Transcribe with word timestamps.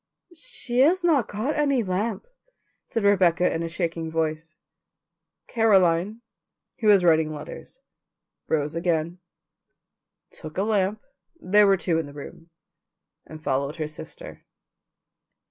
"She 0.33 0.79
has 0.79 1.03
not 1.03 1.27
got 1.27 1.53
any 1.55 1.83
lamp," 1.83 2.25
said 2.87 3.03
Rebecca 3.03 3.53
in 3.53 3.61
a 3.61 3.69
shaking 3.69 4.09
voice. 4.09 4.55
Caroline, 5.45 6.21
who 6.79 6.87
was 6.87 7.03
writing 7.03 7.31
letters, 7.31 7.81
rose 8.47 8.73
again, 8.73 9.19
took 10.31 10.57
a 10.57 10.63
lamp 10.63 11.03
(there 11.39 11.67
were 11.67 11.77
two 11.77 11.99
in 11.99 12.07
the 12.07 12.13
room) 12.13 12.49
and 13.27 13.43
followed 13.43 13.75
her 13.75 13.87
sister. 13.87 14.43